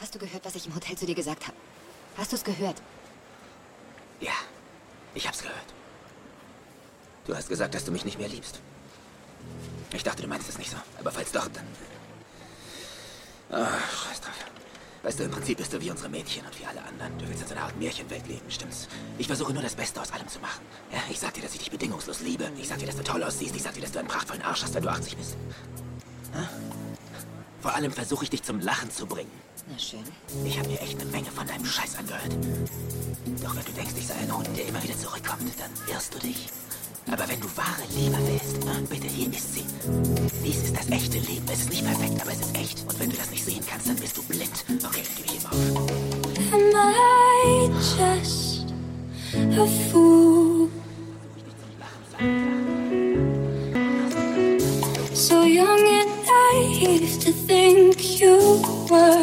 [0.00, 1.56] Hast du gehört, was ich im Hotel zu dir gesagt habe?
[2.16, 2.80] Hast du es gehört?
[4.20, 4.32] Ja,
[5.14, 5.74] ich hab's gehört.
[7.26, 8.60] Du hast gesagt, dass du mich nicht mehr liebst.
[9.92, 10.76] Ich dachte, du meinst es nicht so.
[10.98, 11.66] Aber falls doch, dann...
[13.50, 14.34] Ach, scheiß drauf.
[15.02, 17.18] Weißt du, im Prinzip bist du wie unsere Mädchen und wie alle anderen.
[17.18, 18.88] Du willst in so einer Art Märchenwelt leben, stimmt's?
[19.18, 20.60] Ich versuche nur das Beste aus allem zu machen.
[20.92, 22.50] Ja, ich sag dir, dass ich dich bedingungslos liebe.
[22.56, 23.56] Ich sag dir, dass du toll aussiehst.
[23.56, 25.36] Ich sag dir, dass du einen prachtvollen Arsch hast, wenn du 80 bist.
[26.34, 26.48] Ja?
[27.60, 29.30] Vor allem versuche ich dich zum Lachen zu bringen.
[29.70, 30.00] Na schön.
[30.44, 32.34] Ich habe mir echt eine Menge von deinem Scheiß angehört.
[33.42, 36.18] Doch wenn du denkst, ich sei ein Hund, der immer wieder zurückkommt, dann irrst du
[36.18, 36.48] dich.
[37.10, 39.64] Aber wenn du wahre Liebe willst, bitte, hier ist sie.
[40.44, 41.46] Dies ist das echte Leben.
[41.52, 42.80] Es ist nicht perfekt, aber es ist echt.
[42.82, 44.64] Und wenn du das nicht sehen kannst, dann bist du blind.
[44.84, 45.54] Okay, gebe ich ihm auf.
[46.52, 48.66] Am I just
[49.56, 50.68] a fool?
[55.14, 59.19] So young and naive to think you were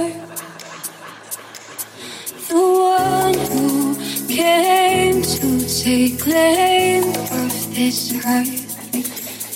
[6.18, 8.48] claim of this heart.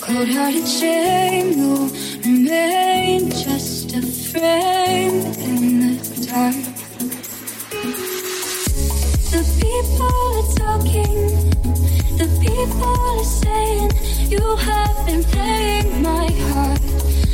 [0.00, 1.90] Cold hearted shame will
[2.24, 6.56] remain just a frame in the dark.
[9.32, 11.14] The people are talking,
[12.16, 13.90] the people are saying
[14.30, 16.80] you have been playing my heart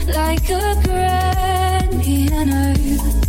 [0.08, 3.27] like a grand piano.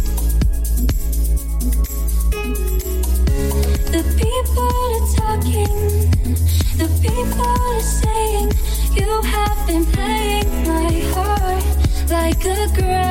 [12.45, 13.08] Like a grand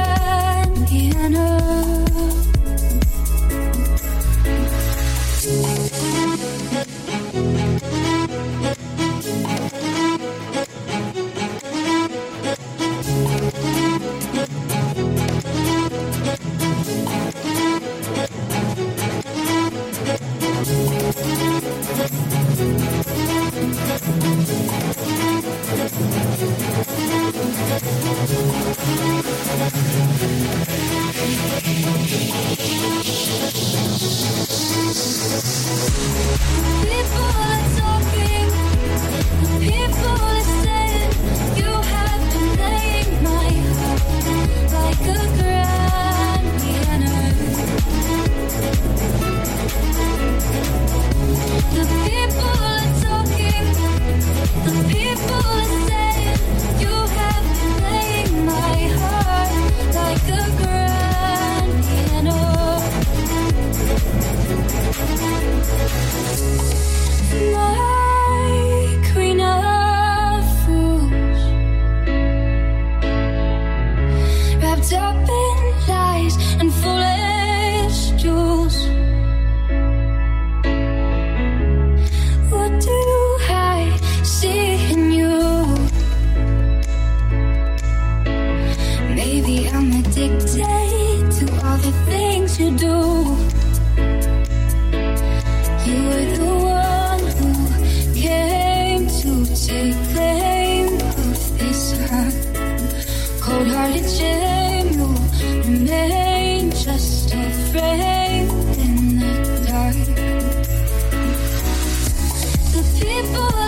[113.38, 113.67] people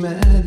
[0.00, 0.39] mad.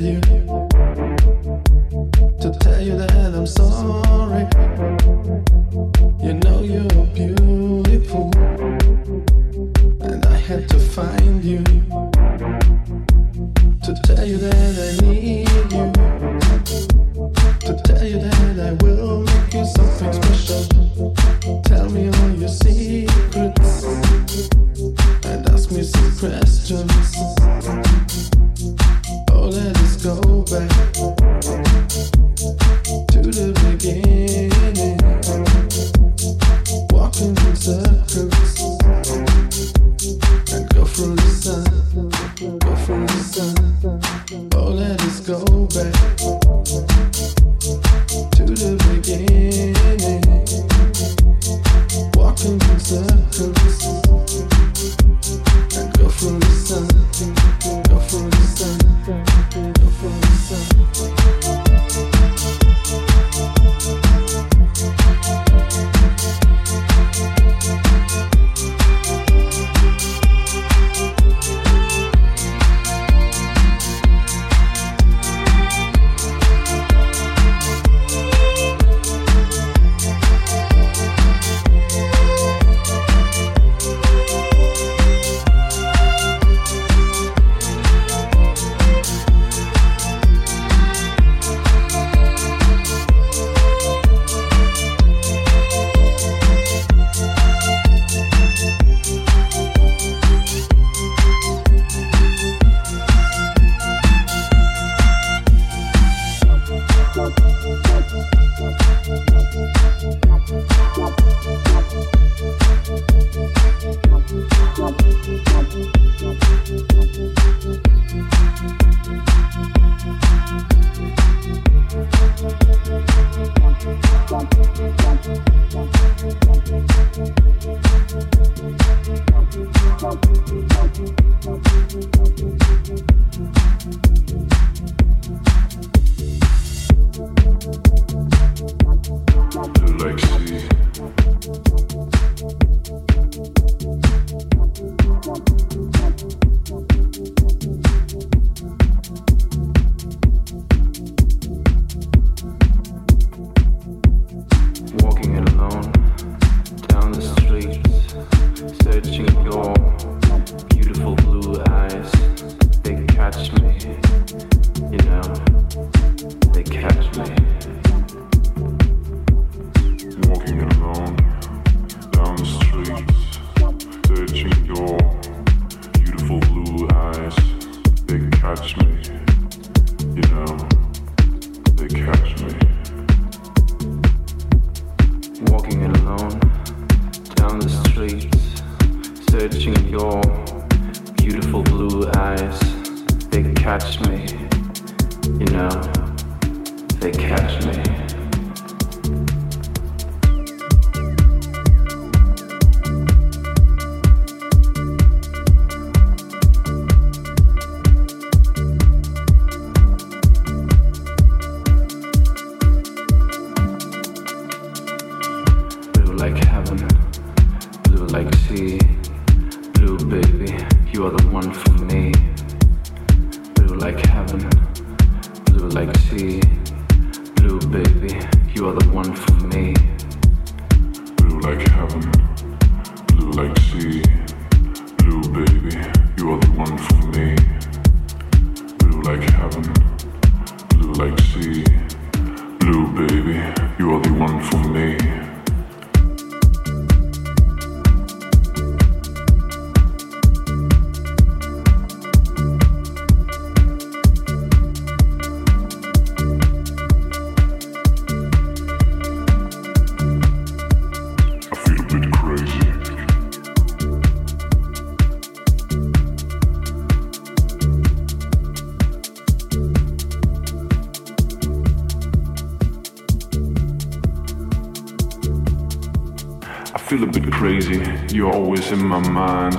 [277.03, 277.83] a bit crazy,
[278.15, 279.55] you're always in my mind.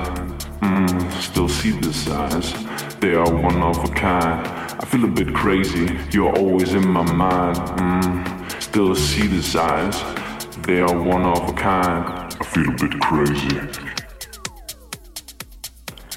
[0.63, 2.55] Mm, still see the signs,
[3.01, 4.47] they are one of a kind.
[4.81, 7.57] I feel a bit crazy, you're always in my mind.
[7.57, 10.03] Mm, still see the signs,
[10.67, 12.35] they are one of a kind.
[12.41, 13.61] I feel a bit crazy.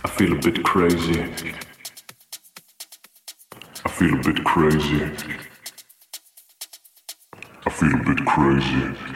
[0.06, 1.24] I feel a bit crazy.
[3.86, 5.04] I feel a bit crazy.
[7.66, 9.07] I feel a bit crazy.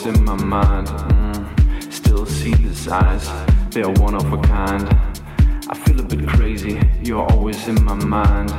[0.00, 0.86] Always in my mind.
[0.88, 3.28] Mm, still see these eyes,
[3.70, 4.88] they are one of a kind.
[5.68, 8.50] I feel a bit crazy, you are always in my mind.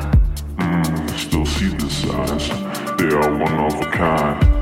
[0.57, 2.49] Mm, still see these eyes,
[2.97, 4.60] they are one of a kind.